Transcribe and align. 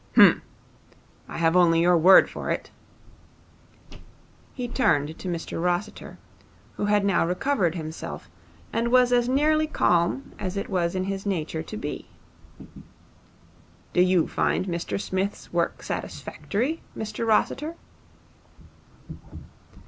'H'm. 0.15 0.41
I 1.29 1.37
have 1.37 1.55
only 1.55 1.79
your 1.79 1.95
word 1.95 2.27
for 2.27 2.49
it.' 2.49 2.71
He 4.51 4.67
turned 4.67 5.15
to 5.19 5.27
Mr 5.29 5.63
Rossiter, 5.63 6.17
who 6.75 6.85
had 6.85 7.05
now 7.05 7.23
recovered 7.23 7.75
himself, 7.75 8.27
and 8.73 8.91
was 8.91 9.13
as 9.13 9.29
nearly 9.29 9.67
calm 9.67 10.31
as 10.39 10.57
it 10.57 10.69
was 10.69 10.95
in 10.95 11.03
his 11.03 11.27
nature 11.27 11.61
to 11.61 11.77
be. 11.77 12.07
'Do 13.93 14.01
you 14.01 14.27
find 14.27 14.65
Mr 14.65 14.99
Smith's 14.99 15.53
work 15.53 15.83
satisfactory, 15.83 16.81
Mr 16.97 17.23
Rossiter?' 17.27 17.75